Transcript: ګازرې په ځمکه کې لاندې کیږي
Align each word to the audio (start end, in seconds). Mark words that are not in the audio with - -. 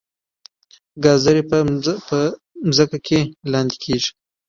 ګازرې 1.03 1.43
په 1.49 1.57
ځمکه 2.77 2.97
کې 3.05 3.19
لاندې 3.51 3.75
کیږي 3.83 4.09